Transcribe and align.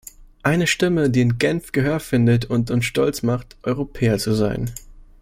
Eine 0.41 0.65
Stimme, 0.65 1.11
die 1.11 1.21
in 1.21 1.37
Genf 1.37 1.73
Gehör 1.73 1.99
findet 1.99 2.45
und 2.45 2.71
uns 2.71 2.85
stolz 2.85 3.21
macht, 3.21 3.55
Europäer 3.61 4.17
zu 4.17 4.33
sein. 4.33 4.71